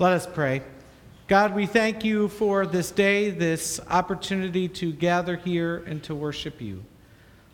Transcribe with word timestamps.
Let 0.00 0.14
us 0.14 0.26
pray. 0.26 0.62
God, 1.28 1.54
we 1.54 1.66
thank 1.66 2.06
you 2.06 2.28
for 2.30 2.64
this 2.64 2.90
day, 2.90 3.28
this 3.28 3.78
opportunity 3.90 4.66
to 4.66 4.94
gather 4.94 5.36
here 5.36 5.84
and 5.86 6.02
to 6.04 6.14
worship 6.14 6.58
you. 6.62 6.82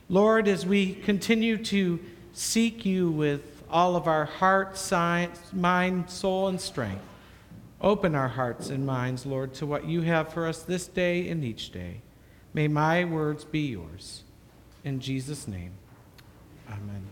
Lord, 0.09 0.46
as 0.46 0.64
we 0.64 0.95
continue 0.95 1.56
to 1.64 1.98
seek 2.35 2.87
you 2.87 3.11
with 3.11 3.64
all 3.69 3.96
of 3.96 4.06
our 4.06 4.27
heart, 4.27 4.79
science, 4.79 5.40
mind, 5.53 6.09
soul, 6.09 6.46
and 6.46 6.61
strength, 6.61 7.03
open 7.80 8.14
our 8.14 8.29
hearts 8.29 8.71
and 8.71 8.86
minds, 8.86 9.26
Lord, 9.26 9.53
to 9.54 9.67
what 9.67 9.86
you 9.86 10.03
have 10.03 10.32
for 10.32 10.46
us 10.46 10.63
this 10.63 10.86
day 10.86 11.29
and 11.29 11.43
each 11.44 11.72
day. 11.72 12.00
May 12.54 12.68
my 12.68 13.04
words 13.04 13.43
be 13.43 13.71
yours. 13.71 14.22
In 14.85 15.00
Jesus' 15.00 15.49
name, 15.49 15.72
amen. 16.68 17.08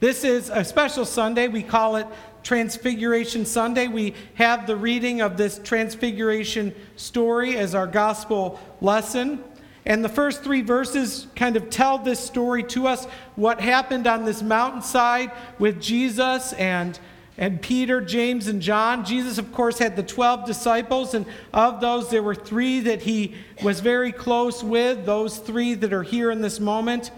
This 0.00 0.22
is 0.22 0.50
a 0.50 0.64
special 0.64 1.06
Sunday. 1.06 1.48
We 1.48 1.62
call 1.62 1.96
it 1.96 2.06
Transfiguration 2.42 3.44
Sunday. 3.44 3.88
We 3.88 4.14
have 4.34 4.66
the 4.66 4.76
reading 4.76 5.20
of 5.20 5.36
this 5.36 5.58
Transfiguration 5.58 6.74
story 6.96 7.56
as 7.56 7.74
our 7.74 7.86
gospel 7.86 8.60
lesson. 8.80 9.42
And 9.86 10.04
the 10.04 10.08
first 10.08 10.42
three 10.42 10.60
verses 10.62 11.26
kind 11.34 11.56
of 11.56 11.70
tell 11.70 11.98
this 11.98 12.20
story 12.20 12.62
to 12.64 12.86
us 12.86 13.06
what 13.34 13.60
happened 13.60 14.06
on 14.06 14.24
this 14.24 14.42
mountainside 14.42 15.32
with 15.58 15.80
Jesus 15.80 16.52
and, 16.54 16.98
and 17.38 17.62
Peter, 17.62 18.00
James, 18.00 18.46
and 18.46 18.60
John. 18.60 19.04
Jesus, 19.04 19.38
of 19.38 19.52
course, 19.52 19.78
had 19.78 19.96
the 19.96 20.02
12 20.02 20.46
disciples, 20.46 21.14
and 21.14 21.24
of 21.54 21.80
those, 21.80 22.10
there 22.10 22.22
were 22.22 22.34
three 22.34 22.80
that 22.80 23.02
he 23.02 23.34
was 23.62 23.80
very 23.80 24.12
close 24.12 24.62
with, 24.62 25.06
those 25.06 25.38
three 25.38 25.74
that 25.74 25.92
are 25.92 26.02
here 26.02 26.30
in 26.30 26.42
this 26.42 26.60
moment. 26.60 27.10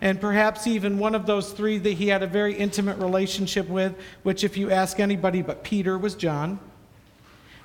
And 0.00 0.20
perhaps 0.20 0.66
even 0.66 0.98
one 0.98 1.14
of 1.14 1.26
those 1.26 1.52
three 1.52 1.78
that 1.78 1.92
he 1.92 2.08
had 2.08 2.22
a 2.22 2.26
very 2.26 2.54
intimate 2.54 2.98
relationship 2.98 3.68
with, 3.68 3.94
which, 4.22 4.44
if 4.44 4.56
you 4.56 4.70
ask 4.70 4.98
anybody 4.98 5.42
but 5.42 5.62
Peter, 5.62 5.98
was 5.98 6.14
John. 6.14 6.58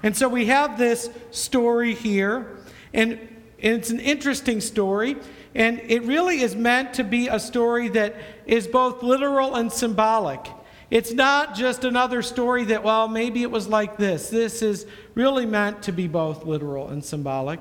And 0.03 0.15
so 0.15 0.27
we 0.27 0.47
have 0.47 0.77
this 0.77 1.09
story 1.31 1.95
here. 1.95 2.57
And 2.93 3.19
it's 3.57 3.89
an 3.89 3.99
interesting 3.99 4.61
story, 4.61 5.15
and 5.55 5.81
it 5.87 6.03
really 6.03 6.41
is 6.41 6.55
meant 6.55 6.93
to 6.95 7.03
be 7.03 7.27
a 7.27 7.39
story 7.39 7.87
that 7.89 8.15
is 8.45 8.67
both 8.67 9.01
literal 9.01 9.55
and 9.55 9.71
symbolic. 9.71 10.45
It's 10.91 11.13
not 11.13 11.55
just 11.55 11.83
another 11.83 12.21
story 12.21 12.65
that, 12.65 12.83
well, 12.83 13.07
maybe 13.07 13.41
it 13.41 13.49
was 13.49 13.67
like 13.67 13.97
this. 13.97 14.29
This 14.29 14.61
is 14.61 14.85
really 15.15 15.45
meant 15.45 15.81
to 15.83 15.91
be 15.91 16.07
both 16.07 16.45
literal 16.45 16.89
and 16.89 17.03
symbolic. 17.03 17.59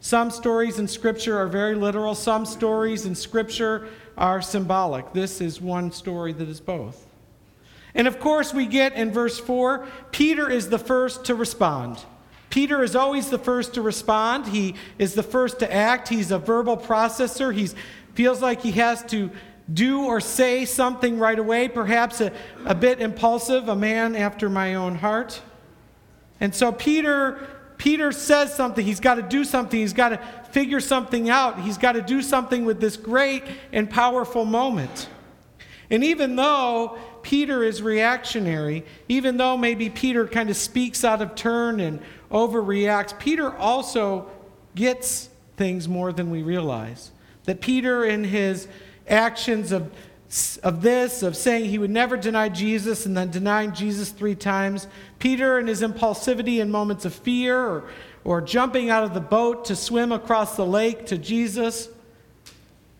Some 0.00 0.30
stories 0.30 0.78
in 0.78 0.88
Scripture 0.88 1.38
are 1.38 1.46
very 1.46 1.74
literal, 1.74 2.14
some 2.14 2.46
stories 2.46 3.04
in 3.04 3.14
Scripture 3.14 3.88
are 4.16 4.40
symbolic. 4.42 5.12
This 5.12 5.40
is 5.40 5.60
one 5.60 5.92
story 5.92 6.32
that 6.32 6.48
is 6.48 6.60
both. 6.60 7.06
And 7.94 8.08
of 8.08 8.18
course, 8.18 8.52
we 8.52 8.66
get 8.66 8.94
in 8.94 9.12
verse 9.12 9.38
4 9.38 9.86
Peter 10.10 10.50
is 10.50 10.68
the 10.68 10.78
first 10.78 11.24
to 11.26 11.34
respond. 11.34 12.04
Peter 12.50 12.84
is 12.84 12.94
always 12.94 13.30
the 13.30 13.38
first 13.38 13.74
to 13.74 13.82
respond. 13.82 14.46
He 14.46 14.76
is 14.98 15.14
the 15.14 15.22
first 15.24 15.58
to 15.58 15.72
act. 15.72 16.08
He's 16.08 16.30
a 16.30 16.38
verbal 16.38 16.76
processor. 16.76 17.52
He 17.52 17.68
feels 18.14 18.40
like 18.40 18.62
he 18.62 18.72
has 18.72 19.02
to 19.06 19.30
do 19.72 20.04
or 20.04 20.20
say 20.20 20.64
something 20.64 21.18
right 21.18 21.38
away, 21.38 21.68
perhaps 21.68 22.20
a, 22.20 22.32
a 22.64 22.74
bit 22.74 23.00
impulsive, 23.00 23.68
a 23.68 23.74
man 23.74 24.14
after 24.14 24.48
my 24.48 24.74
own 24.74 24.94
heart. 24.94 25.40
And 26.40 26.54
so 26.54 26.70
Peter 26.70 27.53
Peter 27.84 28.12
says 28.12 28.54
something. 28.54 28.82
He's 28.82 28.98
got 28.98 29.16
to 29.16 29.22
do 29.22 29.44
something. 29.44 29.78
He's 29.78 29.92
got 29.92 30.08
to 30.08 30.16
figure 30.52 30.80
something 30.80 31.28
out. 31.28 31.60
He's 31.60 31.76
got 31.76 31.92
to 31.92 32.00
do 32.00 32.22
something 32.22 32.64
with 32.64 32.80
this 32.80 32.96
great 32.96 33.44
and 33.74 33.90
powerful 33.90 34.46
moment. 34.46 35.06
And 35.90 36.02
even 36.02 36.34
though 36.34 36.96
Peter 37.20 37.62
is 37.62 37.82
reactionary, 37.82 38.86
even 39.10 39.36
though 39.36 39.58
maybe 39.58 39.90
Peter 39.90 40.26
kind 40.26 40.48
of 40.48 40.56
speaks 40.56 41.04
out 41.04 41.20
of 41.20 41.34
turn 41.34 41.78
and 41.78 42.00
overreacts, 42.30 43.18
Peter 43.18 43.54
also 43.54 44.30
gets 44.74 45.28
things 45.58 45.86
more 45.86 46.10
than 46.10 46.30
we 46.30 46.42
realize. 46.42 47.10
That 47.44 47.60
Peter, 47.60 48.02
in 48.02 48.24
his 48.24 48.66
actions 49.06 49.72
of, 49.72 49.92
of 50.62 50.82
this, 50.82 51.22
of 51.22 51.36
saying 51.36 51.66
he 51.66 51.78
would 51.78 51.90
never 51.90 52.16
deny 52.16 52.48
Jesus 52.48 53.06
and 53.06 53.16
then 53.16 53.30
denying 53.30 53.72
Jesus 53.72 54.10
three 54.10 54.34
times, 54.34 54.86
Peter, 55.18 55.58
and 55.58 55.68
his 55.68 55.82
impulsivity 55.82 56.60
in 56.60 56.70
moments 56.70 57.04
of 57.04 57.14
fear 57.14 57.58
or, 57.58 57.84
or 58.24 58.40
jumping 58.40 58.90
out 58.90 59.04
of 59.04 59.14
the 59.14 59.20
boat 59.20 59.66
to 59.66 59.76
swim 59.76 60.12
across 60.12 60.56
the 60.56 60.66
lake 60.66 61.06
to 61.06 61.18
Jesus, 61.18 61.88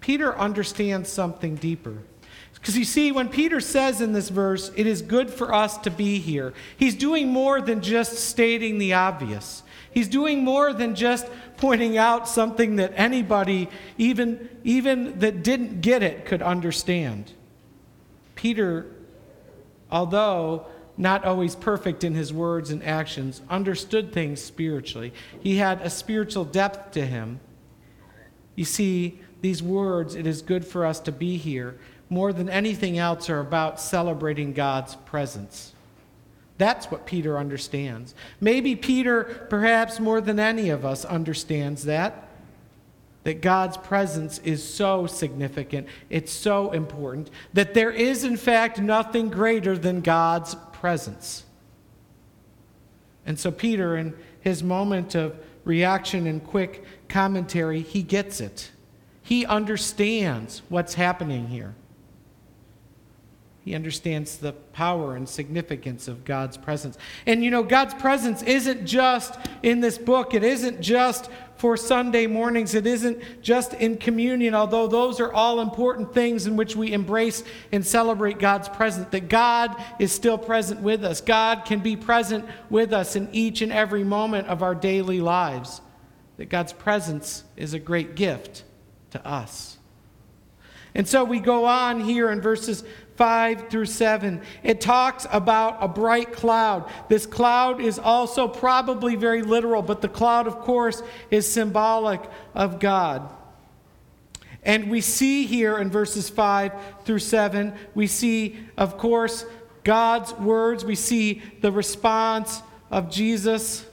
Peter 0.01 0.37
understands 0.39 1.09
something 1.09 1.57
deeper. 1.57 1.99
Because 2.55 2.79
you 2.79 2.85
see, 2.85 3.13
when 3.13 3.29
Peter 3.29 3.61
says 3.61 4.01
in 4.01 4.13
this 4.13 4.31
verse, 4.31 4.71
it 4.75 4.87
is 4.87 5.03
good 5.03 5.29
for 5.31 5.53
us 5.53 5.77
to 5.79 5.91
be 5.91 6.19
here, 6.19 6.55
he's 6.77 6.95
doing 6.95 7.29
more 7.29 7.61
than 7.61 7.83
just 7.83 8.15
stating 8.15 8.79
the 8.79 8.95
obvious. 8.95 9.63
He's 9.95 10.09
doing 10.09 10.43
more 10.43 10.73
than 10.73 10.97
just 10.97 11.29
pointing 11.57 11.97
out 11.97 12.29
something 12.29 12.77
that 12.77 12.93
anybody, 12.97 13.69
even, 13.97 14.49
even 14.65 15.21
that 15.21 15.45
didn't 15.45 15.81
get 15.81 16.03
it, 16.03 16.27
could 16.27 16.43
understand. 16.43 17.33
Peter, 18.35 18.87
although 19.91 20.67
not 20.97 21.25
always 21.25 21.55
perfect 21.55 22.03
in 22.03 22.15
his 22.15 22.33
words 22.33 22.71
and 22.71 22.83
actions, 22.85 23.41
understood 23.49 24.13
things 24.13 24.43
spiritually. 24.43 25.13
He 25.41 25.57
had 25.57 25.81
a 25.81 25.91
spiritual 25.91 26.45
depth 26.45 26.93
to 26.93 27.07
him. 27.07 27.41
You 28.57 28.65
see, 28.65 29.21
these 29.43 29.63
words, 29.63 30.15
it 30.15 30.27
is 30.27 30.43
good 30.43 30.65
for 30.65 30.87
us 30.87 31.01
to 31.01 31.13
be 31.13 31.37
here, 31.37 31.79
more 32.09 32.33
than 32.33 32.49
anything 32.49 32.99
else 32.99 33.29
are 33.31 33.41
about 33.41 33.81
celebrating 33.81 34.53
God's 34.53 34.97
presence. 34.97 35.74
That's 36.57 36.91
what 36.91 37.07
Peter 37.07 37.37
understands. 37.37 38.15
Maybe 38.41 38.77
Peter, 38.77 39.47
perhaps 39.51 39.99
more 39.99 40.21
than 40.21 40.39
any 40.39 40.71
of 40.71 40.85
us, 40.85 41.05
understands 41.05 41.85
that. 41.85 42.29
That 43.25 43.41
God's 43.41 43.77
presence 43.79 44.39
is 44.41 44.63
so 44.63 45.07
significant, 45.07 45.89
it's 46.11 46.31
so 46.31 46.73
important, 46.73 47.31
that 47.55 47.73
there 47.73 47.91
is, 47.91 48.23
in 48.23 48.37
fact, 48.37 48.79
nothing 48.79 49.31
greater 49.31 49.79
than 49.79 50.03
God's 50.03 50.55
presence. 50.73 51.45
And 53.25 53.41
so, 53.41 53.51
Peter, 53.51 53.97
in 53.97 54.15
his 54.41 54.63
moment 54.63 55.15
of 55.15 55.35
reaction 55.65 56.27
and 56.27 56.45
quick 56.45 56.85
commentary, 57.09 57.81
he 57.81 58.03
gets 58.03 58.43
it. 58.43 58.71
He 59.23 59.47
understands 59.47 60.61
what's 60.69 60.93
happening 60.93 61.49
here. 61.49 61.75
He 63.65 63.75
understands 63.75 64.37
the 64.37 64.53
power 64.53 65.17
and 65.17 65.27
significance 65.27 66.07
of 66.07 66.27
God's 66.27 66.59
presence. 66.59 66.99
And 67.25 67.43
you 67.43 67.51
know, 67.51 67.63
God's 67.63 67.95
presence 67.95 68.43
isn't 68.43 68.85
just 68.85 69.39
in 69.63 69.81
this 69.81 69.97
book, 69.97 70.35
it 70.35 70.45
isn't 70.45 70.83
just 70.83 71.31
for 71.57 71.79
Sunday 71.79 72.27
mornings, 72.27 72.75
it 72.75 72.87
isn't 72.87 73.41
just 73.41 73.73
in 73.73 73.97
communion, 73.97 74.55
although 74.55 74.87
those 74.87 75.19
are 75.19 75.33
all 75.33 75.61
important 75.61 76.13
things 76.13 76.47
in 76.47 76.57
which 76.57 76.77
we 76.77 76.93
embrace 76.93 77.43
and 77.73 77.87
celebrate 77.87 78.39
God's 78.39 78.69
presence. 78.69 79.09
That 79.13 79.31
God 79.31 79.75
is 79.99 80.13
still 80.13 80.37
present 80.37 80.81
with 80.81 81.03
us, 81.03 81.23
God 81.23 81.65
can 81.65 81.81
be 81.81 81.97
present 81.97 82.45
with 82.69 82.93
us 82.93 83.17
in 83.17 83.31
each 83.33 83.63
and 83.63 83.73
every 83.73 84.05
moment 84.05 84.49
of 84.49 84.63
our 84.63 84.75
daily 84.75 85.23
lives. 85.23 85.81
That 86.37 86.51
God's 86.51 86.75
presence 86.75 87.45
is 87.57 87.73
a 87.73 87.79
great 87.79 88.15
gift 88.15 88.65
to 89.13 89.27
us. 89.27 89.79
And 90.95 91.09
so 91.09 91.25
we 91.25 91.41
go 91.41 91.65
on 91.65 92.01
here 92.01 92.31
in 92.31 92.41
verses 92.41 92.85
5 93.17 93.69
through 93.69 93.87
7. 93.87 94.43
It 94.63 94.81
talks 94.81 95.27
about 95.31 95.79
a 95.81 95.89
bright 95.89 96.33
cloud. 96.33 96.91
This 97.09 97.27
cloud 97.27 97.81
is 97.81 97.99
also 97.99 98.49
probably 98.49 99.15
very 99.17 99.43
literal, 99.43 99.83
but 99.83 100.01
the 100.01 100.09
cloud, 100.09 100.47
of 100.47 100.61
course, 100.61 101.03
is 101.31 101.51
symbolic 101.51 102.21
of 102.55 102.81
God. 102.81 103.31
And 104.65 104.91
we 104.91 105.01
see 105.01 105.47
here 105.47 105.79
in 105.79 105.91
verses 105.91 106.29
5 106.29 106.73
through 107.05 107.19
7, 107.19 107.75
we 107.95 108.07
see, 108.07 108.59
of 108.77 108.97
course, 108.97 109.45
God's 109.85 110.33
words. 110.35 110.85
We 110.85 110.95
see 110.95 111.43
the 111.61 111.71
response 111.71 112.63
of 112.91 113.11
Jesus. 113.11 113.85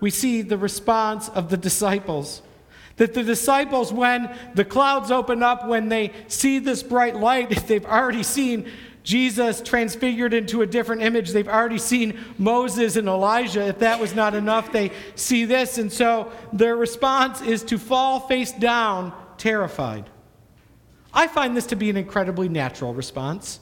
We 0.00 0.10
see 0.10 0.42
the 0.42 0.58
response 0.58 1.30
of 1.30 1.48
the 1.48 1.56
disciples. 1.56 2.42
That 2.96 3.14
the 3.14 3.24
disciples, 3.24 3.92
when 3.92 4.34
the 4.54 4.64
clouds 4.64 5.10
open 5.10 5.42
up, 5.42 5.66
when 5.66 5.88
they 5.88 6.12
see 6.28 6.58
this 6.58 6.82
bright 6.82 7.16
light, 7.16 7.50
if 7.50 7.66
they've 7.68 7.84
already 7.84 8.22
seen 8.22 8.70
Jesus 9.04 9.60
transfigured 9.60 10.32
into 10.32 10.62
a 10.62 10.66
different 10.66 11.02
image, 11.02 11.30
they've 11.30 11.46
already 11.46 11.78
seen 11.78 12.18
Moses 12.38 12.96
and 12.96 13.06
Elijah. 13.06 13.66
If 13.66 13.80
that 13.80 14.00
was 14.00 14.14
not 14.14 14.34
enough, 14.34 14.72
they 14.72 14.92
see 15.14 15.44
this. 15.44 15.76
And 15.76 15.92
so 15.92 16.32
their 16.52 16.74
response 16.74 17.42
is 17.42 17.62
to 17.64 17.78
fall 17.78 18.20
face 18.20 18.50
down, 18.52 19.12
terrified. 19.36 20.08
I 21.12 21.28
find 21.28 21.56
this 21.56 21.66
to 21.66 21.76
be 21.76 21.90
an 21.90 21.98
incredibly 21.98 22.48
natural 22.48 22.94
response, 22.94 23.60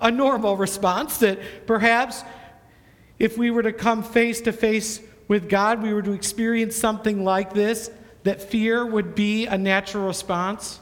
a 0.00 0.10
normal 0.10 0.56
response 0.56 1.18
that 1.18 1.40
perhaps 1.66 2.22
if 3.18 3.36
we 3.36 3.50
were 3.50 3.62
to 3.62 3.72
come 3.72 4.02
face 4.02 4.40
to 4.42 4.52
face 4.52 5.00
with 5.26 5.48
God, 5.48 5.82
we 5.82 5.92
were 5.92 6.02
to 6.02 6.12
experience 6.12 6.76
something 6.76 7.24
like 7.24 7.52
this 7.52 7.90
that 8.22 8.42
fear 8.42 8.84
would 8.84 9.14
be 9.14 9.46
a 9.46 9.56
natural 9.56 10.06
response. 10.06 10.80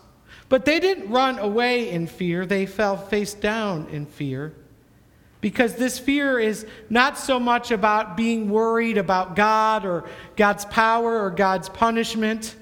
But 0.49 0.65
they 0.65 0.81
didn't 0.81 1.11
run 1.11 1.39
away 1.39 1.91
in 1.91 2.07
fear, 2.07 2.47
they 2.47 2.67
fell 2.67 2.97
face 2.97 3.35
down 3.35 3.89
in 3.91 4.07
fear. 4.07 4.55
Because 5.41 5.77
this 5.77 5.99
fear 5.99 6.39
is 6.39 6.67
not 6.91 7.17
so 7.17 7.39
much 7.39 7.71
about 7.71 8.17
being 8.17 8.51
worried 8.51 8.99
about 8.99 9.37
God 9.37 9.85
or 9.85 10.09
God's 10.37 10.65
power 10.65 11.23
or 11.23 11.31
God's 11.31 11.69
punishment, 11.69 12.57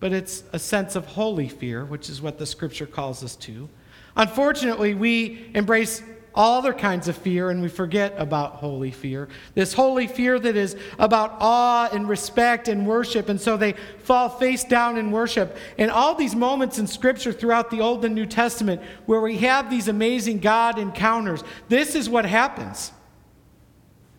but 0.00 0.12
it's 0.12 0.42
a 0.52 0.58
sense 0.58 0.96
of 0.96 1.06
holy 1.06 1.48
fear, 1.48 1.84
which 1.84 2.10
is 2.10 2.20
what 2.20 2.38
the 2.38 2.46
scripture 2.46 2.86
calls 2.86 3.22
us 3.22 3.36
to. 3.36 3.68
Unfortunately, 4.16 4.94
we 4.94 5.50
embrace 5.54 6.02
all 6.36 6.58
other 6.58 6.74
kinds 6.74 7.08
of 7.08 7.16
fear 7.16 7.50
and 7.50 7.62
we 7.62 7.68
forget 7.68 8.14
about 8.18 8.56
holy 8.56 8.90
fear. 8.90 9.28
This 9.54 9.72
holy 9.72 10.06
fear 10.06 10.38
that 10.38 10.54
is 10.54 10.76
about 10.98 11.36
awe 11.40 11.88
and 11.92 12.08
respect 12.08 12.68
and 12.68 12.86
worship. 12.86 13.28
And 13.28 13.40
so 13.40 13.56
they 13.56 13.72
fall 13.98 14.28
face 14.28 14.62
down 14.62 14.98
in 14.98 15.10
worship. 15.10 15.56
And 15.78 15.90
all 15.90 16.14
these 16.14 16.36
moments 16.36 16.78
in 16.78 16.86
Scripture 16.86 17.32
throughout 17.32 17.70
the 17.70 17.80
Old 17.80 18.04
and 18.04 18.14
New 18.14 18.26
Testament 18.26 18.82
where 19.06 19.20
we 19.20 19.38
have 19.38 19.70
these 19.70 19.88
amazing 19.88 20.40
God 20.40 20.78
encounters, 20.78 21.42
this 21.68 21.94
is 21.94 22.08
what 22.08 22.26
happens. 22.26 22.92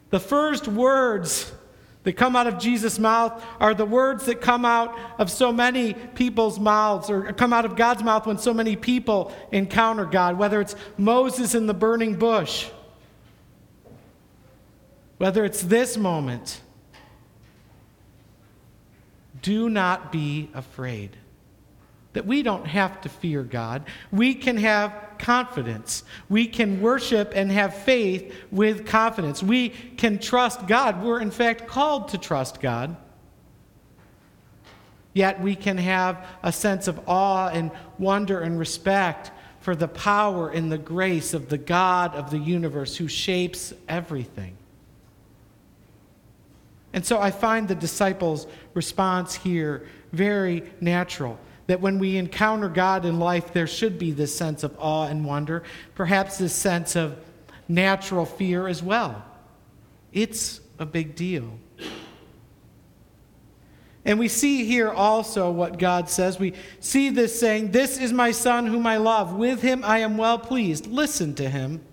The 0.10 0.20
first 0.20 0.68
words 0.68 1.52
that 2.08 2.16
come 2.16 2.38
out 2.38 2.48
of 2.48 2.58
Jesus' 2.58 2.98
mouth 3.00 3.44
are 3.60 3.74
the 3.74 3.86
words 3.86 4.28
that 4.28 4.40
come 4.40 4.64
out 4.64 4.98
of 5.20 5.30
so 5.30 5.52
many 5.52 5.94
people's 5.94 6.58
mouths 6.58 7.10
or 7.10 7.34
come 7.34 7.52
out 7.52 7.66
of 7.66 7.76
God's 7.76 8.02
mouth 8.02 8.26
when 8.26 8.38
so 8.38 8.54
many 8.54 8.78
people 8.78 9.34
encounter 9.52 10.06
God, 10.06 10.38
whether 10.38 10.62
it's 10.62 10.74
Moses 10.98 11.54
in 11.54 11.68
the 11.68 11.74
burning 11.74 12.16
bush, 12.16 12.70
whether 15.18 15.44
it's 15.44 15.62
this 15.62 15.98
moment. 15.98 16.62
Do 19.42 19.70
not 19.70 20.10
be 20.10 20.50
afraid 20.54 21.18
that 22.18 22.26
we 22.26 22.42
don't 22.42 22.66
have 22.66 23.00
to 23.00 23.10
fear 23.10 23.44
God. 23.44 23.86
We 24.12 24.34
can 24.34 24.58
have 24.58 24.92
confidence. 25.20 26.04
We 26.30 26.48
can 26.48 26.82
worship 26.82 27.32
and 27.36 27.52
have 27.52 27.76
faith 27.76 28.34
with 28.50 28.88
confidence. 28.88 29.44
We 29.44 29.70
can 29.70 30.18
trust 30.18 30.66
God. 30.66 31.04
We're, 31.04 31.22
in 31.22 31.30
fact, 31.30 31.68
called 31.68 32.08
to 32.08 32.18
trust 32.18 32.60
God. 32.60 32.98
Yet 35.14 35.40
we 35.40 35.56
can 35.56 35.78
have 35.78 36.26
a 36.42 36.52
sense 36.52 36.88
of 36.88 37.00
awe 37.08 37.50
and 37.50 37.70
wonder 38.00 38.42
and 38.42 38.58
respect 38.58 39.30
for 39.60 39.76
the 39.76 39.88
power 39.88 40.50
and 40.50 40.72
the 40.72 40.80
grace 40.80 41.36
of 41.36 41.50
the 41.50 41.60
God 41.60 42.16
of 42.16 42.32
the 42.32 42.40
universe 42.40 42.96
who 42.96 43.08
shapes 43.08 43.76
everything. 43.88 44.58
And 46.94 47.06
so 47.06 47.20
I 47.20 47.30
find 47.30 47.68
the 47.68 47.76
disciples' 47.76 48.48
response 48.74 49.36
here 49.36 49.86
very 50.12 50.64
natural 50.82 51.40
that 51.68 51.82
when 51.82 52.00
we 52.00 52.18
encounter 52.18 52.70
God 52.70 53.06
in 53.06 53.20
life, 53.20 53.54
there 53.54 53.68
should 53.68 54.00
be 54.00 54.12
this 54.12 54.36
sense 54.36 54.64
of 54.64 54.76
awe 54.80 55.08
and 55.08 55.26
wonder, 55.26 55.64
perhaps 55.96 56.38
this 56.38 56.54
sense 56.54 56.96
of 56.96 57.18
natural 57.68 58.26
fear 58.26 58.68
as 58.68 58.82
well. 58.82 59.24
It's 60.14 60.62
a 60.80 60.86
big 60.86 61.16
deal. 61.16 61.60
And 64.06 64.18
we 64.18 64.30
see 64.30 64.64
here 64.64 64.90
also 64.90 65.52
what 65.52 65.78
God 65.78 66.10
says. 66.10 66.40
We 66.40 66.54
see 66.80 67.10
this 67.10 67.38
saying, 67.38 67.72
This 67.72 67.98
is 67.98 68.14
my 68.14 68.32
son 68.32 68.66
whom 68.66 68.88
I 68.88 68.96
love. 68.96 69.34
With 69.34 69.62
him 69.62 69.84
I 69.84 70.00
am 70.00 70.18
well 70.18 70.40
pleased. 70.40 70.88
Listen 70.88 71.36
to 71.36 71.50
him. 71.50 71.84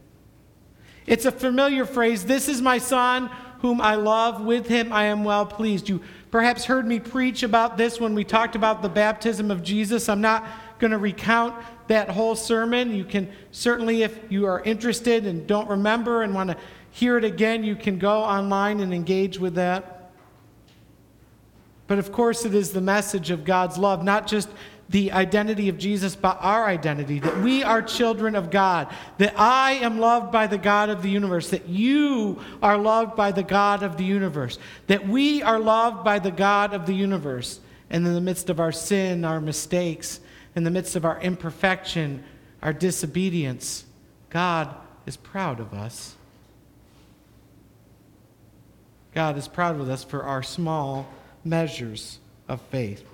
It's 1.06 1.24
a 1.26 1.32
familiar 1.32 1.84
phrase. 1.84 2.24
This 2.24 2.48
is 2.48 2.62
my 2.62 2.78
son 2.78 3.28
whom 3.58 3.80
I 3.80 3.96
love. 3.96 4.40
With 4.40 4.68
him 4.68 4.92
I 4.92 5.06
am 5.06 5.24
well 5.24 5.44
pleased. 5.44 5.88
You 5.88 6.02
perhaps 6.34 6.64
heard 6.64 6.84
me 6.84 6.98
preach 6.98 7.44
about 7.44 7.76
this 7.76 8.00
when 8.00 8.12
we 8.12 8.24
talked 8.24 8.56
about 8.56 8.82
the 8.82 8.88
baptism 8.88 9.52
of 9.52 9.62
Jesus. 9.62 10.08
I'm 10.08 10.20
not 10.20 10.44
going 10.80 10.90
to 10.90 10.98
recount 10.98 11.54
that 11.86 12.10
whole 12.10 12.34
sermon. 12.34 12.92
You 12.92 13.04
can 13.04 13.30
certainly, 13.52 14.02
if 14.02 14.18
you 14.30 14.44
are 14.46 14.60
interested 14.62 15.26
and 15.26 15.46
don't 15.46 15.68
remember 15.68 16.24
and 16.24 16.34
want 16.34 16.50
to 16.50 16.56
hear 16.90 17.16
it 17.16 17.24
again, 17.24 17.62
you 17.62 17.76
can 17.76 18.00
go 18.00 18.18
online 18.18 18.80
and 18.80 18.92
engage 18.92 19.38
with 19.38 19.54
that. 19.54 20.10
But 21.86 22.00
of 22.00 22.10
course, 22.10 22.44
it 22.44 22.52
is 22.52 22.72
the 22.72 22.80
message 22.80 23.30
of 23.30 23.44
God's 23.44 23.78
love, 23.78 24.02
not 24.02 24.26
just 24.26 24.48
the 24.88 25.12
identity 25.12 25.68
of 25.68 25.78
Jesus, 25.78 26.14
but 26.14 26.38
our 26.40 26.66
identity 26.66 27.18
that 27.18 27.38
we 27.38 27.62
are 27.62 27.80
children 27.80 28.34
of 28.34 28.50
God, 28.50 28.92
that 29.18 29.38
I 29.38 29.72
am 29.72 29.98
loved 29.98 30.30
by 30.30 30.46
the 30.46 30.58
God 30.58 30.90
of 30.90 31.02
the 31.02 31.10
universe, 31.10 31.50
that 31.50 31.68
you 31.68 32.40
are 32.62 32.76
loved 32.76 33.16
by 33.16 33.32
the 33.32 33.42
God 33.42 33.82
of 33.82 33.96
the 33.96 34.04
universe, 34.04 34.58
that 34.86 35.08
we 35.08 35.42
are 35.42 35.58
loved 35.58 36.04
by 36.04 36.18
the 36.18 36.30
God 36.30 36.74
of 36.74 36.86
the 36.86 36.94
universe. 36.94 37.60
And 37.90 38.06
in 38.06 38.14
the 38.14 38.20
midst 38.20 38.50
of 38.50 38.60
our 38.60 38.72
sin, 38.72 39.24
our 39.24 39.40
mistakes, 39.40 40.20
in 40.54 40.64
the 40.64 40.70
midst 40.70 40.96
of 40.96 41.04
our 41.04 41.20
imperfection, 41.20 42.22
our 42.62 42.72
disobedience, 42.72 43.84
God 44.30 44.74
is 45.06 45.16
proud 45.16 45.60
of 45.60 45.72
us. 45.72 46.14
God 49.14 49.38
is 49.38 49.48
proud 49.48 49.80
of 49.80 49.88
us 49.88 50.02
for 50.02 50.24
our 50.24 50.42
small 50.42 51.06
measures 51.44 52.18
of 52.48 52.60
faith. 52.62 53.04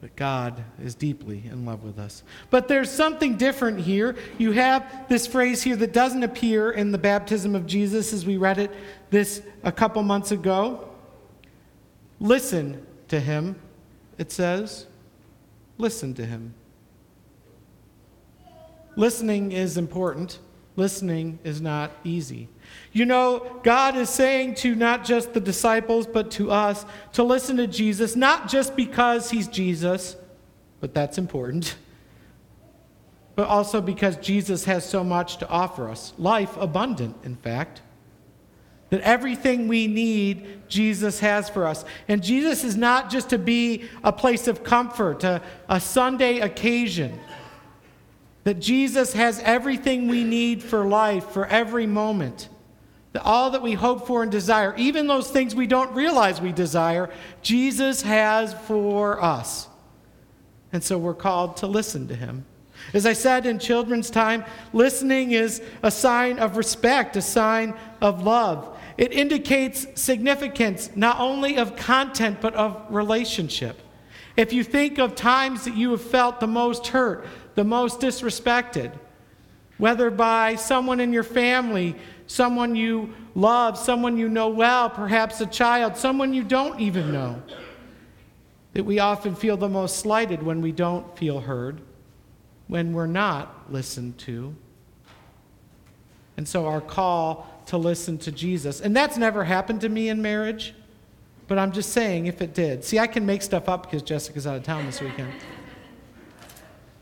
But 0.00 0.14
God 0.14 0.62
is 0.82 0.94
deeply 0.94 1.42
in 1.50 1.64
love 1.64 1.82
with 1.82 1.98
us. 1.98 2.22
But 2.50 2.68
there's 2.68 2.90
something 2.90 3.36
different 3.36 3.80
here. 3.80 4.14
You 4.38 4.52
have 4.52 5.08
this 5.08 5.26
phrase 5.26 5.62
here 5.62 5.74
that 5.76 5.92
doesn't 5.92 6.22
appear 6.22 6.70
in 6.70 6.92
the 6.92 6.98
baptism 6.98 7.56
of 7.56 7.66
Jesus 7.66 8.12
as 8.12 8.24
we 8.24 8.36
read 8.36 8.58
it 8.58 8.70
this 9.10 9.42
a 9.64 9.72
couple 9.72 10.02
months 10.04 10.30
ago. 10.30 10.88
Listen 12.20 12.86
to 13.08 13.18
him, 13.18 13.56
it 14.18 14.30
says. 14.30 14.86
Listen 15.78 16.14
to 16.14 16.24
him. 16.24 16.54
Listening 18.96 19.52
is 19.52 19.76
important. 19.76 20.38
Listening 20.78 21.40
is 21.42 21.60
not 21.60 21.90
easy. 22.04 22.48
You 22.92 23.04
know, 23.04 23.60
God 23.64 23.96
is 23.96 24.08
saying 24.08 24.54
to 24.62 24.76
not 24.76 25.04
just 25.04 25.34
the 25.34 25.40
disciples, 25.40 26.06
but 26.06 26.30
to 26.32 26.52
us 26.52 26.86
to 27.14 27.24
listen 27.24 27.56
to 27.56 27.66
Jesus, 27.66 28.14
not 28.14 28.48
just 28.48 28.76
because 28.76 29.28
he's 29.28 29.48
Jesus, 29.48 30.14
but 30.78 30.94
that's 30.94 31.18
important, 31.18 31.74
but 33.34 33.48
also 33.48 33.80
because 33.80 34.18
Jesus 34.18 34.66
has 34.66 34.88
so 34.88 35.02
much 35.02 35.38
to 35.38 35.48
offer 35.48 35.88
us 35.88 36.12
life 36.16 36.56
abundant, 36.56 37.16
in 37.24 37.34
fact. 37.34 37.82
That 38.90 39.00
everything 39.00 39.66
we 39.66 39.88
need, 39.88 40.62
Jesus 40.68 41.18
has 41.18 41.50
for 41.50 41.66
us. 41.66 41.84
And 42.06 42.22
Jesus 42.22 42.62
is 42.62 42.76
not 42.76 43.10
just 43.10 43.30
to 43.30 43.38
be 43.38 43.88
a 44.04 44.12
place 44.12 44.46
of 44.46 44.62
comfort, 44.62 45.24
a, 45.24 45.42
a 45.68 45.80
Sunday 45.80 46.38
occasion. 46.38 47.18
That 48.48 48.60
Jesus 48.60 49.12
has 49.12 49.40
everything 49.40 50.08
we 50.08 50.24
need 50.24 50.62
for 50.62 50.86
life, 50.86 51.32
for 51.32 51.44
every 51.44 51.86
moment 51.86 52.48
That 53.12 53.22
all 53.22 53.50
that 53.50 53.60
we 53.60 53.74
hope 53.74 54.06
for 54.06 54.22
and 54.22 54.32
desire, 54.32 54.74
even 54.78 55.06
those 55.06 55.30
things 55.30 55.54
we 55.54 55.66
don't 55.66 55.92
realize 55.92 56.40
we 56.40 56.52
desire, 56.52 57.10
Jesus 57.42 58.00
has 58.00 58.54
for 58.54 59.22
us. 59.22 59.68
And 60.72 60.82
so 60.82 60.96
we're 60.96 61.12
called 61.12 61.58
to 61.58 61.66
listen 61.66 62.08
to 62.08 62.14
him. 62.14 62.46
As 62.94 63.04
I 63.04 63.12
said 63.12 63.44
in 63.44 63.58
children's 63.58 64.08
time, 64.08 64.46
listening 64.72 65.32
is 65.32 65.60
a 65.82 65.90
sign 65.90 66.38
of 66.38 66.56
respect, 66.56 67.16
a 67.16 67.22
sign 67.22 67.74
of 68.00 68.22
love. 68.22 68.78
It 68.96 69.12
indicates 69.12 69.86
significance 69.94 70.88
not 70.94 71.20
only 71.20 71.58
of 71.58 71.76
content, 71.76 72.40
but 72.40 72.54
of 72.54 72.82
relationship. 72.88 73.78
If 74.38 74.52
you 74.52 74.62
think 74.62 74.98
of 74.98 75.16
times 75.16 75.64
that 75.64 75.76
you 75.76 75.90
have 75.90 76.00
felt 76.00 76.38
the 76.38 76.46
most 76.46 76.86
hurt, 76.86 77.26
the 77.56 77.64
most 77.64 77.98
disrespected, 77.98 78.92
whether 79.78 80.12
by 80.12 80.54
someone 80.54 81.00
in 81.00 81.12
your 81.12 81.24
family, 81.24 81.96
someone 82.28 82.76
you 82.76 83.12
love, 83.34 83.76
someone 83.76 84.16
you 84.16 84.28
know 84.28 84.48
well, 84.48 84.90
perhaps 84.90 85.40
a 85.40 85.46
child, 85.46 85.96
someone 85.96 86.32
you 86.32 86.44
don't 86.44 86.78
even 86.78 87.12
know. 87.12 87.42
That 88.74 88.84
we 88.84 89.00
often 89.00 89.34
feel 89.34 89.56
the 89.56 89.68
most 89.68 89.96
slighted 89.96 90.40
when 90.40 90.60
we 90.62 90.70
don't 90.70 91.18
feel 91.18 91.40
heard, 91.40 91.80
when 92.68 92.92
we're 92.92 93.06
not 93.06 93.72
listened 93.72 94.18
to. 94.18 94.54
And 96.36 96.46
so 96.46 96.66
our 96.66 96.80
call 96.80 97.64
to 97.66 97.76
listen 97.76 98.18
to 98.18 98.30
Jesus. 98.30 98.80
And 98.80 98.94
that's 98.94 99.16
never 99.16 99.42
happened 99.42 99.80
to 99.80 99.88
me 99.88 100.08
in 100.08 100.22
marriage, 100.22 100.74
but 101.48 101.58
I'm 101.58 101.72
just 101.72 101.92
saying 101.92 102.26
if 102.26 102.40
it 102.40 102.54
did. 102.54 102.84
See, 102.84 102.98
I 102.98 103.06
can 103.06 103.26
make 103.26 103.42
stuff 103.42 103.68
up 103.68 103.84
because 103.84 104.02
Jessica's 104.02 104.46
out 104.46 104.56
of 104.56 104.62
town 104.62 104.86
this 104.86 105.00
weekend. 105.00 105.32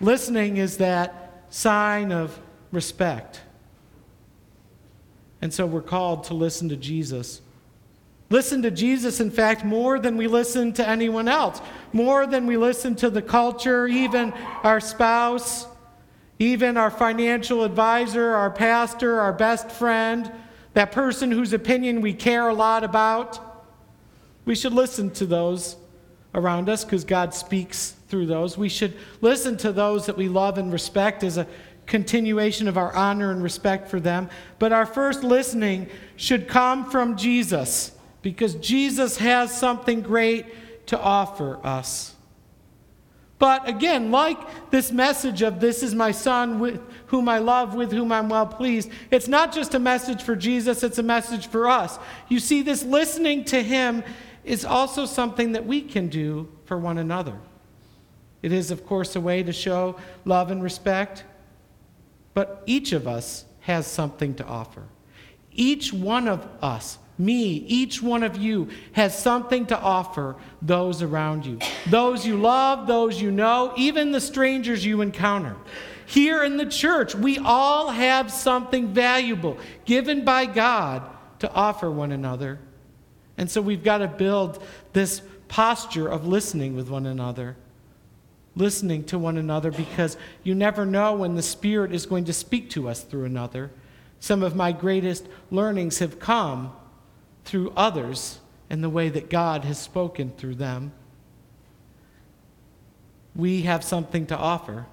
Listening 0.00 0.56
is 0.56 0.78
that 0.78 1.44
sign 1.50 2.12
of 2.12 2.38
respect. 2.70 3.40
And 5.42 5.52
so 5.52 5.66
we're 5.66 5.82
called 5.82 6.24
to 6.24 6.34
listen 6.34 6.68
to 6.68 6.76
Jesus. 6.76 7.42
Listen 8.30 8.62
to 8.62 8.70
Jesus, 8.70 9.20
in 9.20 9.30
fact, 9.30 9.64
more 9.64 9.98
than 9.98 10.16
we 10.16 10.26
listen 10.26 10.72
to 10.74 10.88
anyone 10.88 11.28
else, 11.28 11.60
more 11.92 12.26
than 12.26 12.46
we 12.46 12.56
listen 12.56 12.94
to 12.96 13.10
the 13.10 13.22
culture, 13.22 13.86
even 13.86 14.32
our 14.62 14.80
spouse, 14.80 15.66
even 16.38 16.76
our 16.76 16.90
financial 16.90 17.64
advisor, 17.64 18.34
our 18.34 18.50
pastor, 18.50 19.20
our 19.20 19.32
best 19.32 19.70
friend, 19.70 20.30
that 20.74 20.92
person 20.92 21.30
whose 21.30 21.52
opinion 21.52 22.00
we 22.00 22.12
care 22.12 22.48
a 22.48 22.54
lot 22.54 22.84
about. 22.84 23.40
We 24.46 24.54
should 24.54 24.72
listen 24.72 25.10
to 25.10 25.26
those 25.26 25.76
around 26.34 26.68
us 26.68 26.84
because 26.84 27.04
God 27.04 27.34
speaks 27.34 27.94
through 28.08 28.26
those. 28.26 28.56
We 28.56 28.68
should 28.68 28.94
listen 29.20 29.56
to 29.58 29.72
those 29.72 30.06
that 30.06 30.16
we 30.16 30.28
love 30.28 30.56
and 30.56 30.72
respect 30.72 31.22
as 31.22 31.36
a 31.36 31.46
continuation 31.86 32.68
of 32.68 32.76
our 32.76 32.94
honor 32.94 33.30
and 33.30 33.42
respect 33.42 33.88
for 33.88 34.00
them. 34.00 34.28
But 34.58 34.72
our 34.72 34.86
first 34.86 35.22
listening 35.22 35.88
should 36.16 36.48
come 36.48 36.90
from 36.90 37.16
Jesus 37.16 37.92
because 38.22 38.54
Jesus 38.56 39.18
has 39.18 39.56
something 39.56 40.00
great 40.00 40.46
to 40.86 41.00
offer 41.00 41.58
us. 41.64 42.14
But 43.38 43.68
again, 43.68 44.10
like 44.10 44.70
this 44.70 44.90
message 44.90 45.42
of 45.42 45.60
this 45.60 45.82
is 45.82 45.94
my 45.94 46.10
son 46.10 46.58
with 46.58 46.80
whom 47.06 47.28
I 47.28 47.38
love, 47.38 47.74
with 47.74 47.92
whom 47.92 48.10
I'm 48.10 48.28
well 48.28 48.46
pleased, 48.46 48.90
it's 49.10 49.28
not 49.28 49.52
just 49.52 49.74
a 49.74 49.78
message 49.78 50.22
for 50.22 50.34
Jesus, 50.34 50.82
it's 50.82 50.98
a 50.98 51.02
message 51.02 51.48
for 51.48 51.68
us. 51.68 51.98
You 52.28 52.40
see, 52.40 52.62
this 52.62 52.82
listening 52.82 53.44
to 53.46 53.62
him 53.62 54.02
is 54.46 54.64
also 54.64 55.04
something 55.04 55.52
that 55.52 55.66
we 55.66 55.82
can 55.82 56.08
do 56.08 56.48
for 56.64 56.78
one 56.78 56.96
another. 56.96 57.36
It 58.42 58.52
is, 58.52 58.70
of 58.70 58.86
course, 58.86 59.16
a 59.16 59.20
way 59.20 59.42
to 59.42 59.52
show 59.52 59.96
love 60.24 60.50
and 60.50 60.62
respect, 60.62 61.24
but 62.32 62.62
each 62.64 62.92
of 62.92 63.06
us 63.06 63.44
has 63.60 63.86
something 63.86 64.34
to 64.36 64.46
offer. 64.46 64.84
Each 65.52 65.92
one 65.92 66.28
of 66.28 66.46
us 66.62 66.98
me, 67.18 67.64
each 67.66 68.02
one 68.02 68.22
of 68.22 68.36
you, 68.36 68.68
has 68.92 69.18
something 69.18 69.66
to 69.66 69.78
offer 69.78 70.36
those 70.60 71.02
around 71.02 71.46
you. 71.46 71.58
Those 71.88 72.26
you 72.26 72.36
love, 72.36 72.86
those 72.86 73.20
you 73.20 73.30
know, 73.30 73.72
even 73.76 74.12
the 74.12 74.20
strangers 74.20 74.84
you 74.84 75.00
encounter. 75.00 75.56
Here 76.04 76.44
in 76.44 76.56
the 76.56 76.66
church, 76.66 77.14
we 77.14 77.38
all 77.38 77.90
have 77.90 78.30
something 78.30 78.88
valuable 78.88 79.58
given 79.84 80.24
by 80.24 80.46
God 80.46 81.08
to 81.38 81.50
offer 81.52 81.90
one 81.90 82.12
another. 82.12 82.58
And 83.38 83.50
so 83.50 83.60
we've 83.60 83.84
got 83.84 83.98
to 83.98 84.08
build 84.08 84.62
this 84.92 85.22
posture 85.48 86.08
of 86.08 86.26
listening 86.26 86.74
with 86.74 86.88
one 86.88 87.06
another. 87.06 87.56
Listening 88.54 89.04
to 89.04 89.18
one 89.18 89.36
another 89.36 89.70
because 89.70 90.16
you 90.42 90.54
never 90.54 90.86
know 90.86 91.14
when 91.14 91.34
the 91.34 91.42
Spirit 91.42 91.92
is 91.92 92.06
going 92.06 92.24
to 92.24 92.32
speak 92.32 92.70
to 92.70 92.88
us 92.88 93.02
through 93.02 93.24
another. 93.24 93.70
Some 94.18 94.42
of 94.42 94.56
my 94.56 94.72
greatest 94.72 95.26
learnings 95.50 95.98
have 95.98 96.18
come 96.18 96.72
through 97.44 97.72
others 97.76 98.38
and 98.70 98.82
the 98.82 98.90
way 98.90 99.08
that 99.08 99.30
God 99.30 99.64
has 99.64 99.78
spoken 99.78 100.32
through 100.36 100.56
them. 100.56 100.92
We 103.34 103.62
have 103.62 103.84
something 103.84 104.26
to 104.26 104.36
offer. 104.36 104.86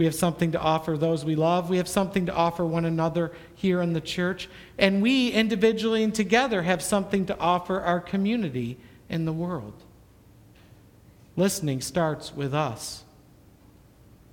We 0.00 0.06
have 0.06 0.14
something 0.14 0.52
to 0.52 0.58
offer 0.58 0.96
those 0.96 1.26
we 1.26 1.34
love. 1.34 1.68
We 1.68 1.76
have 1.76 1.86
something 1.86 2.24
to 2.24 2.34
offer 2.34 2.64
one 2.64 2.86
another 2.86 3.32
here 3.54 3.82
in 3.82 3.92
the 3.92 4.00
church. 4.00 4.48
And 4.78 5.02
we, 5.02 5.28
individually 5.28 6.02
and 6.02 6.14
together, 6.14 6.62
have 6.62 6.80
something 6.80 7.26
to 7.26 7.38
offer 7.38 7.82
our 7.82 8.00
community 8.00 8.78
in 9.10 9.26
the 9.26 9.32
world. 9.34 9.74
Listening 11.36 11.82
starts 11.82 12.34
with 12.34 12.54
us. 12.54 13.04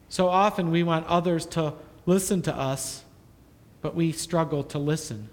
So 0.07 0.29
often 0.29 0.71
we 0.71 0.83
want 0.83 1.05
others 1.07 1.45
to 1.47 1.73
listen 2.05 2.41
to 2.43 2.55
us, 2.55 3.03
but 3.81 3.93
we 3.93 4.13
struggle 4.13 4.63
to 4.63 4.79
listen 4.79 5.27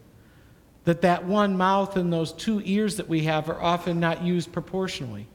that 0.82 1.02
that 1.02 1.24
one 1.24 1.56
mouth 1.56 1.96
and 1.96 2.12
those 2.12 2.32
two 2.32 2.60
ears 2.64 2.96
that 2.96 3.08
we 3.08 3.22
have 3.22 3.48
are 3.48 3.62
often 3.62 4.00
not 4.00 4.24
used 4.24 4.50
proportionally. 4.50 5.28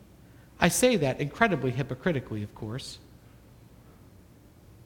I 0.60 0.68
say 0.68 0.98
that 0.98 1.22
incredibly 1.22 1.72
hypocritically, 1.72 2.44
of 2.44 2.54
course. 2.54 3.00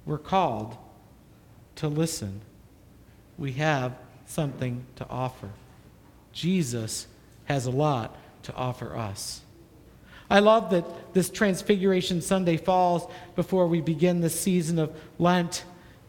We're 0.06 0.18
called 0.18 0.78
to 1.76 1.88
listen. 1.88 2.42
We 3.38 3.54
have 3.54 3.96
something 4.26 4.86
to 4.98 5.08
offer. 5.10 5.50
Jesus 6.32 7.08
has 7.46 7.66
a 7.66 7.72
lot 7.72 8.16
to 8.44 8.54
offer 8.56 8.96
us. 8.96 9.42
I 10.30 10.40
love 10.40 10.72
that 10.72 11.14
this 11.14 11.30
Transfiguration 11.30 12.22
Sunday 12.22 12.58
falls 12.58 13.06
before 13.36 13.68
we 13.68 13.82
begin 13.82 14.22
this 14.22 14.40
season 14.40 14.80
of 14.80 14.96
Lent 15.20 15.64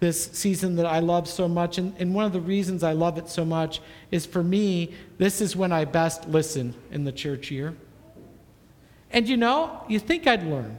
this 0.04 0.26
season 0.32 0.76
that 0.76 0.84
I 0.84 0.98
love 0.98 1.26
so 1.26 1.48
much. 1.48 1.78
And, 1.78 1.94
and 1.98 2.14
one 2.14 2.26
of 2.26 2.32
the 2.34 2.40
reasons 2.40 2.82
I 2.82 2.92
love 2.92 3.16
it 3.16 3.28
so 3.28 3.42
much 3.42 3.80
is 4.10 4.26
for 4.26 4.42
me, 4.42 4.92
this 5.16 5.40
is 5.40 5.56
when 5.56 5.72
I 5.72 5.86
best 5.86 6.28
listen 6.28 6.74
in 6.90 7.04
the 7.04 7.12
church 7.12 7.50
year. 7.50 7.74
And 9.10 9.26
you 9.26 9.38
know, 9.38 9.82
you 9.88 9.98
think 9.98 10.26
I'd 10.26 10.42
learn 10.42 10.78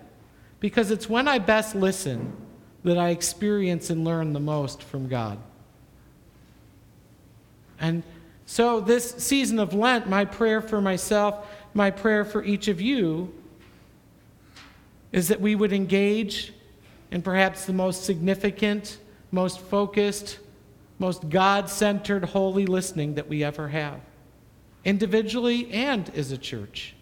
because 0.60 0.92
it's 0.92 1.10
when 1.10 1.28
I 1.28 1.40
best 1.40 1.74
listen 1.74 2.36
that 2.86 2.98
I 2.98 3.10
experience 3.10 3.90
and 3.90 4.06
learn 4.06 4.34
the 4.34 4.40
most 4.40 4.82
from 4.82 5.08
God. 5.08 5.38
And 7.80 8.04
so, 8.46 8.80
this 8.80 9.12
season 9.12 9.60
of 9.60 9.74
Lent, 9.74 10.08
my 10.08 10.24
prayer 10.24 10.62
for 10.62 10.80
myself, 10.80 11.48
my 11.74 11.92
prayer 11.92 12.24
for 12.24 12.44
each 12.44 12.68
of 12.68 12.80
you, 12.80 13.34
is 15.12 15.28
that 15.28 15.42
we 15.42 15.56
would 15.56 15.74
engage 15.74 16.54
in 17.12 17.22
perhaps 17.22 17.66
the 17.66 17.74
most 17.74 18.06
significant 18.06 19.00
most 19.36 19.60
focused, 19.60 20.40
most 20.98 21.30
God 21.30 21.70
centered, 21.70 22.24
holy 22.24 22.66
listening 22.66 23.16
that 23.16 23.28
we 23.28 23.44
ever 23.44 23.68
have, 23.68 24.00
individually 24.86 25.72
and 25.72 26.10
as 26.16 26.32
a 26.32 26.38
church. 26.38 26.95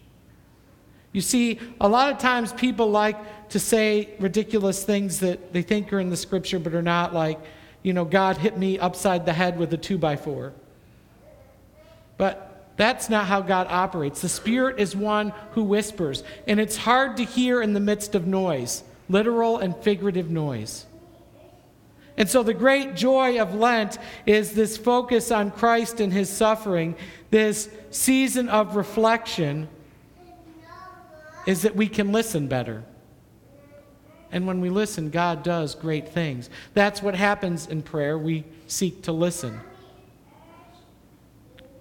You 1.14 1.20
see, 1.20 1.60
a 1.80 1.88
lot 1.88 2.10
of 2.10 2.18
times 2.18 2.52
people 2.52 2.90
like 2.90 3.48
to 3.50 3.60
say 3.60 4.10
ridiculous 4.18 4.82
things 4.82 5.20
that 5.20 5.52
they 5.52 5.62
think 5.62 5.92
are 5.92 6.00
in 6.00 6.10
the 6.10 6.16
scripture 6.16 6.58
but 6.58 6.74
are 6.74 6.82
not, 6.82 7.14
like, 7.14 7.38
you 7.82 7.92
know, 7.92 8.04
God 8.04 8.36
hit 8.36 8.58
me 8.58 8.80
upside 8.80 9.24
the 9.24 9.32
head 9.32 9.56
with 9.56 9.72
a 9.72 9.76
two 9.76 9.96
by 9.96 10.16
four. 10.16 10.52
But 12.16 12.72
that's 12.76 13.08
not 13.08 13.26
how 13.26 13.42
God 13.42 13.68
operates. 13.70 14.22
The 14.22 14.28
Spirit 14.28 14.80
is 14.80 14.96
one 14.96 15.32
who 15.52 15.62
whispers, 15.62 16.24
and 16.48 16.58
it's 16.58 16.76
hard 16.76 17.16
to 17.18 17.24
hear 17.24 17.62
in 17.62 17.74
the 17.74 17.80
midst 17.80 18.16
of 18.16 18.26
noise, 18.26 18.82
literal 19.08 19.58
and 19.58 19.76
figurative 19.76 20.30
noise. 20.30 20.84
And 22.16 22.28
so, 22.28 22.42
the 22.42 22.54
great 22.54 22.96
joy 22.96 23.40
of 23.40 23.54
Lent 23.54 23.98
is 24.26 24.52
this 24.52 24.76
focus 24.76 25.30
on 25.30 25.52
Christ 25.52 26.00
and 26.00 26.12
his 26.12 26.28
suffering, 26.28 26.96
this 27.30 27.68
season 27.90 28.48
of 28.48 28.74
reflection, 28.74 29.68
is 31.46 31.62
that 31.62 31.76
we 31.76 31.88
can 31.88 32.12
listen 32.12 32.48
better. 32.48 32.84
And 34.32 34.46
when 34.46 34.60
we 34.60 34.68
listen, 34.68 35.10
God 35.10 35.42
does 35.42 35.74
great 35.74 36.08
things. 36.08 36.50
That's 36.74 37.02
what 37.02 37.14
happens 37.14 37.68
in 37.68 37.82
prayer. 37.82 38.18
We 38.18 38.44
seek 38.66 39.02
to 39.02 39.12
listen. 39.12 39.60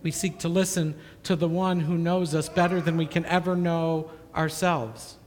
We 0.04 0.12
seek 0.12 0.40
to 0.40 0.50
listen 0.50 0.96
to 1.24 1.36
the 1.36 1.48
one 1.48 1.80
who 1.80 1.98
knows 1.98 2.36
us 2.36 2.50
better 2.50 2.80
than 2.80 2.98
we 2.98 3.06
can 3.06 3.26
ever 3.26 3.56
know 3.56 4.12
ourselves. 4.36 5.18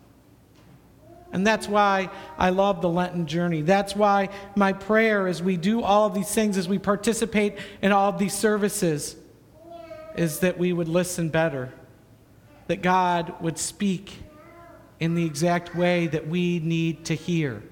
And 1.32 1.46
that's 1.46 1.68
why 1.68 2.10
I 2.38 2.50
love 2.50 2.80
the 2.80 2.88
Lenten 2.88 3.26
journey. 3.26 3.62
That's 3.62 3.96
why 3.96 4.28
my 4.54 4.72
prayer 4.72 5.26
as 5.26 5.42
we 5.42 5.56
do 5.56 5.82
all 5.82 6.06
of 6.06 6.14
these 6.14 6.32
things, 6.32 6.56
as 6.56 6.68
we 6.68 6.78
participate 6.78 7.58
in 7.82 7.90
all 7.90 8.08
of 8.08 8.18
these 8.18 8.34
services, 8.34 9.16
is 10.16 10.38
that 10.40 10.58
we 10.58 10.72
would 10.72 10.88
listen 10.88 11.28
better, 11.28 11.72
that 12.68 12.82
God 12.82 13.34
would 13.40 13.58
speak 13.58 14.12
in 15.00 15.14
the 15.14 15.24
exact 15.24 15.74
way 15.74 16.06
that 16.06 16.26
we 16.26 16.58
need 16.60 17.04
to 17.06 17.14
hear. 17.14 17.62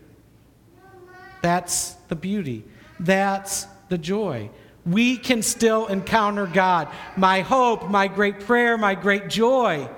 That's 1.42 1.92
the 2.08 2.16
beauty. 2.16 2.64
That's 3.00 3.66
the 3.88 3.98
joy. 3.98 4.50
We 4.86 5.16
can 5.16 5.42
still 5.42 5.86
encounter 5.86 6.46
God. 6.46 6.88
My 7.16 7.40
hope, 7.40 7.88
my 7.88 8.08
great 8.08 8.40
prayer, 8.40 8.76
my 8.76 8.94
great 8.94 9.28
joy 9.28 9.88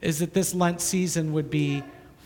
is 0.00 0.18
that 0.18 0.34
this 0.34 0.54
Lent 0.54 0.80
season 0.80 1.32
would 1.32 1.50
be 1.50 1.82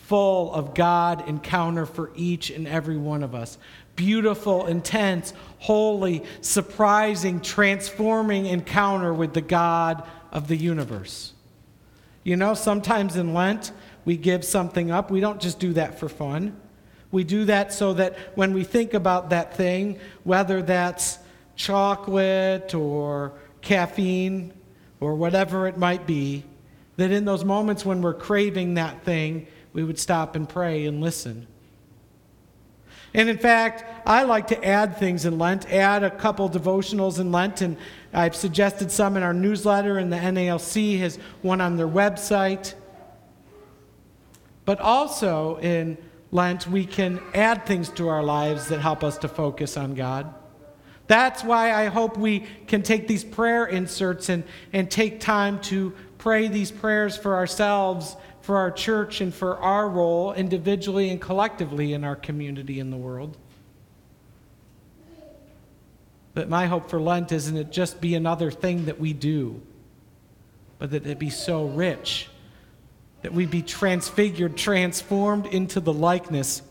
full 0.07 0.52
of 0.55 0.75
God 0.75 1.28
encounter 1.28 1.87
for 1.87 2.11
each 2.17 2.50
and 2.50 2.67
every 2.67 2.97
one 2.97 3.23
of 3.23 3.35
us. 3.35 3.59
Beautiful, 3.95 4.67
intense, 4.67 5.35
holy, 5.59 6.25
surprising, 6.40 7.40
transforming 7.40 8.47
encounter 8.47 9.12
with 9.12 9.35
the 9.35 9.40
God 9.40 10.09
of 10.33 10.49
the 10.49 10.57
universe. 10.57 11.35
You 12.25 12.37
know, 12.37 12.55
sometimes 12.55 13.17
in 13.17 13.35
Lent, 13.35 13.73
we 14.09 14.17
give 14.17 14.43
something 14.43 14.91
up. 14.91 15.11
We 15.11 15.21
don't 15.21 15.38
just 15.38 15.59
do 15.59 15.75
that 15.75 15.99
for 15.99 16.09
fun. 16.09 16.59
We 17.11 17.25
do 17.25 17.45
that 17.45 17.75
so 17.75 17.93
that 17.93 18.17
when 18.37 18.55
we 18.55 18.65
think 18.65 18.95
about 18.95 19.29
that 19.29 19.55
thing, 19.55 19.99
whether 20.25 20.62
that's 20.62 21.19
chocolate 21.57 22.75
or 22.75 23.35
caffeine 23.61 24.55
or 24.99 25.15
whatever 25.15 25.67
it 25.69 25.77
might 25.77 26.07
be, 26.07 26.45
that 26.97 27.11
in 27.11 27.27
those 27.27 27.45
moments 27.45 27.85
when 27.85 28.00
we're 28.00 28.15
craving 28.15 28.73
that 28.75 29.05
thing, 29.05 29.47
we 29.75 29.85
would 29.85 29.99
stop 29.99 30.37
and 30.37 30.49
pray 30.49 30.87
and 30.87 31.03
listen. 31.03 31.47
And 33.12 33.29
in 33.29 33.37
fact, 33.37 33.85
I 34.07 34.23
like 34.23 34.47
to 34.47 34.65
add 34.65 34.97
things 34.97 35.27
in 35.27 35.38
Lent, 35.38 35.71
add 35.71 36.03
a 36.03 36.11
couple 36.11 36.49
devotionals 36.49 37.21
in 37.21 37.31
Lent, 37.31 37.61
and 37.61 37.77
I've 38.15 38.35
suggested 38.35 38.91
some 38.91 39.19
in 39.19 39.23
our 39.23 39.35
newsletter, 39.35 39.99
and 39.99 40.11
the 40.11 40.17
NALC 40.17 40.99
has 41.00 41.17
one 41.43 41.61
on 41.61 41.77
their 41.77 41.87
website. 41.87 42.73
But 44.68 44.80
also 44.80 45.56
in 45.60 45.96
Lent, 46.30 46.66
we 46.66 46.84
can 46.84 47.22
add 47.32 47.64
things 47.64 47.88
to 47.92 48.08
our 48.08 48.22
lives 48.22 48.68
that 48.68 48.82
help 48.82 49.02
us 49.02 49.16
to 49.16 49.26
focus 49.26 49.78
on 49.78 49.94
God. 49.94 50.34
That's 51.06 51.42
why 51.42 51.72
I 51.72 51.87
hope 51.87 52.18
we 52.18 52.40
can 52.66 52.82
take 52.82 53.08
these 53.08 53.25
prayer 53.25 53.64
inserts 53.64 54.28
and, 54.28 54.44
and 54.75 54.90
take 54.90 55.20
time 55.20 55.58
to 55.72 55.94
pray 56.18 56.48
these 56.48 56.70
prayers 56.70 57.16
for 57.16 57.37
ourselves 57.37 58.14
for 58.42 58.58
our 58.58 58.70
church 58.70 59.22
and 59.22 59.32
for 59.32 59.56
our 59.56 59.88
role 59.88 60.34
individually 60.34 61.08
and 61.08 61.18
collectively 61.18 61.94
in 61.94 62.04
our 62.04 62.16
community 62.16 62.78
in 62.78 62.90
the 62.90 62.96
world. 62.98 63.38
But 66.34 66.50
my 66.50 66.66
hope 66.66 66.90
for 66.90 67.00
Lent 67.00 67.32
isn't 67.32 67.56
it 67.56 67.72
just 67.72 68.02
be 68.02 68.14
another 68.14 68.50
thing 68.50 68.84
that 68.84 69.00
we 69.00 69.14
do, 69.14 69.62
but 70.78 70.90
that 70.90 71.06
it 71.06 71.18
be 71.18 71.30
so 71.30 71.64
rich 71.64 72.28
that 73.22 73.32
we 73.32 73.46
be 73.46 73.62
transfigured, 73.62 74.56
transformed 74.56 75.46
into 75.46 75.80
the 75.80 75.92
likeness 75.92 76.62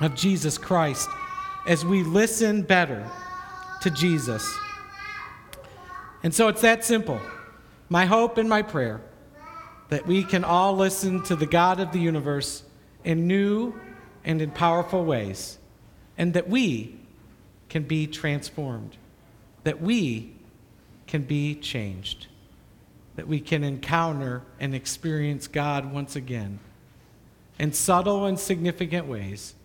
of 0.00 0.14
Jesus 0.14 0.58
Christ 0.58 1.08
as 1.66 1.84
we 1.84 2.02
listen 2.02 2.62
better 2.62 3.08
to 3.82 3.90
Jesus. 3.90 4.56
And 6.22 6.34
so 6.34 6.48
it's 6.48 6.62
that 6.62 6.84
simple. 6.84 7.20
My 7.88 8.06
hope 8.06 8.38
and 8.38 8.48
my 8.48 8.62
prayer 8.62 9.00
that 9.88 10.06
we 10.06 10.22
can 10.22 10.44
all 10.44 10.76
listen 10.76 11.22
to 11.24 11.36
the 11.36 11.46
God 11.46 11.80
of 11.80 11.92
the 11.92 11.98
universe 11.98 12.62
in 13.04 13.26
new 13.26 13.74
and 14.24 14.42
in 14.42 14.50
powerful 14.50 15.04
ways, 15.04 15.58
and 16.18 16.34
that 16.34 16.48
we 16.48 16.98
can 17.68 17.84
be 17.84 18.06
transformed, 18.06 18.96
that 19.64 19.80
we 19.80 20.34
can 21.06 21.22
be 21.22 21.54
changed, 21.54 22.26
that 23.18 23.26
we 23.26 23.40
can 23.40 23.64
encounter 23.64 24.42
and 24.60 24.76
experience 24.76 25.48
God 25.48 25.92
once 25.92 26.14
again 26.14 26.60
in 27.58 27.72
subtle 27.72 28.26
and 28.26 28.38
significant 28.38 29.08
ways, 29.08 29.56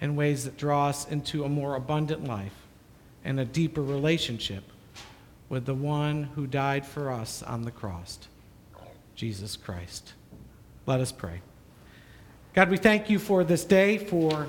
in 0.00 0.14
ways 0.14 0.44
that 0.44 0.56
draw 0.56 0.86
us 0.86 1.04
into 1.08 1.42
a 1.42 1.48
more 1.48 1.74
abundant 1.74 2.22
life 2.22 2.54
and 3.24 3.40
a 3.40 3.44
deeper 3.44 3.82
relationship 3.82 4.62
with 5.48 5.66
the 5.66 5.74
one 5.74 6.22
who 6.36 6.46
died 6.46 6.86
for 6.86 7.10
us 7.10 7.42
on 7.42 7.62
the 7.62 7.72
cross, 7.72 8.20
Jesus 9.16 9.56
Christ. 9.56 10.12
Let 10.86 11.00
us 11.00 11.10
pray. 11.10 11.40
God, 12.54 12.70
we 12.70 12.76
thank 12.76 13.10
you 13.10 13.18
for 13.18 13.42
this 13.42 13.64
day, 13.64 13.98
for 13.98 14.46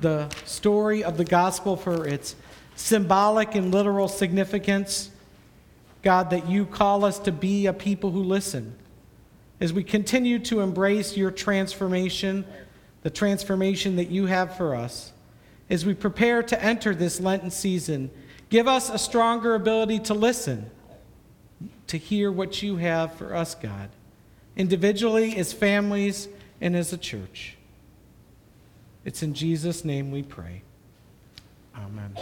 the 0.00 0.28
story 0.44 1.02
of 1.02 1.16
the 1.16 1.24
gospel, 1.24 1.76
for 1.76 2.06
its 2.06 2.36
symbolic 2.76 3.56
and 3.56 3.74
literal 3.74 4.06
significance. 4.06 5.10
God, 6.02 6.30
that 6.30 6.48
you 6.48 6.64
call 6.64 7.04
us 7.04 7.18
to 7.20 7.32
be 7.32 7.66
a 7.66 7.72
people 7.72 8.10
who 8.10 8.22
listen. 8.22 8.74
As 9.60 9.72
we 9.72 9.82
continue 9.82 10.38
to 10.40 10.60
embrace 10.60 11.16
your 11.16 11.30
transformation, 11.30 12.46
the 13.02 13.10
transformation 13.10 13.96
that 13.96 14.10
you 14.10 14.26
have 14.26 14.56
for 14.56 14.74
us, 14.74 15.12
as 15.68 15.84
we 15.84 15.94
prepare 15.94 16.42
to 16.42 16.62
enter 16.62 16.94
this 16.94 17.20
Lenten 17.20 17.50
season, 17.50 18.10
give 18.48 18.68
us 18.68 18.88
a 18.88 18.98
stronger 18.98 19.54
ability 19.54 19.98
to 20.00 20.14
listen, 20.14 20.70
to 21.88 21.98
hear 21.98 22.30
what 22.30 22.62
you 22.62 22.76
have 22.76 23.12
for 23.14 23.34
us, 23.34 23.54
God, 23.54 23.90
individually, 24.56 25.36
as 25.36 25.52
families, 25.52 26.28
and 26.60 26.76
as 26.76 26.92
a 26.92 26.98
church. 26.98 27.56
It's 29.04 29.22
in 29.22 29.34
Jesus' 29.34 29.84
name 29.84 30.10
we 30.10 30.22
pray. 30.22 30.62
Amen. 31.76 32.16